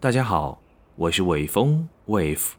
[0.00, 0.62] 大家好，
[0.94, 2.52] 我是伟峰 Wave，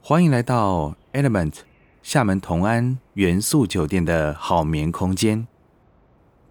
[0.00, 1.54] 欢迎来到 Element
[2.04, 5.48] 厦门同安元素酒店的好眠空间，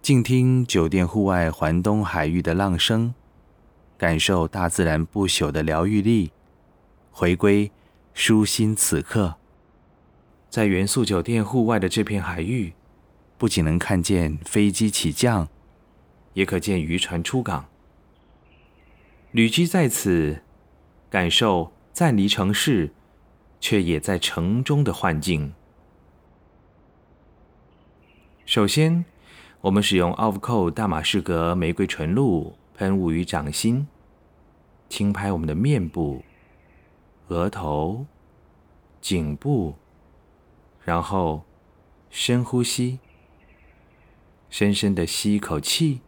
[0.02, 3.14] 静听酒店户外环东海域的浪声，
[3.96, 6.30] 感受大自然不朽的疗愈力，
[7.10, 7.72] 回归
[8.12, 9.36] 舒心此刻。
[10.50, 12.74] 在元素酒店户外的这片海域，
[13.38, 15.48] 不仅能看见飞机起降，
[16.34, 17.67] 也可见渔船出港。
[19.30, 20.42] 旅居在此，
[21.10, 22.94] 感受暂离城市，
[23.60, 25.52] 却也在城中的幻境。
[28.46, 29.04] 首先，
[29.60, 33.86] 我们使用奥夫蔻大马士革玫瑰纯露喷雾于掌心，
[34.88, 36.24] 轻拍我们的面部、
[37.26, 38.06] 额头、
[39.02, 39.74] 颈部，
[40.82, 41.44] 然后
[42.08, 42.98] 深呼吸，
[44.48, 46.00] 深深的吸一口气。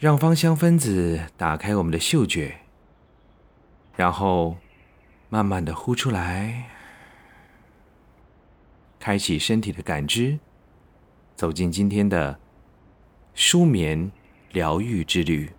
[0.00, 2.60] 让芳香分子打开我们的嗅觉，
[3.96, 4.56] 然后
[5.28, 6.70] 慢慢的呼出来，
[8.98, 10.38] 开启身体的感知，
[11.36, 12.40] 走进今天的
[13.34, 14.10] 舒眠
[14.52, 15.52] 疗愈之旅。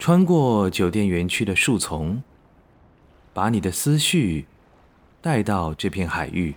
[0.00, 2.24] 穿过酒店园区的树丛，
[3.32, 4.48] 把你的思绪
[5.20, 6.56] 带到这片海域。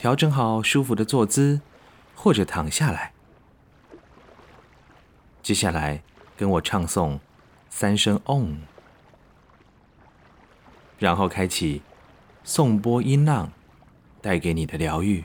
[0.00, 1.60] 调整好舒服的坐姿，
[2.14, 3.12] 或者躺下来。
[5.42, 6.02] 接下来
[6.38, 7.18] 跟我唱诵
[7.68, 8.62] 三声 “on”，
[10.98, 11.82] 然后开启
[12.42, 13.52] 颂钵音浪
[14.22, 15.24] 带给你的疗愈。